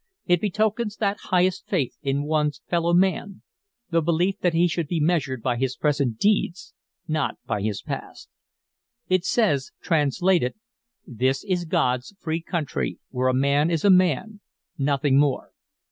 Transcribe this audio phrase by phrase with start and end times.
[0.25, 3.43] It betokens that highest faith in one's fellow man,
[3.91, 6.73] the belief that he should be measured by his present deeds,
[7.07, 8.27] not by his past.
[9.09, 10.55] It says, translated:
[11.05, 14.41] "This is God's free country where a man is a man,
[14.75, 15.51] nothing more.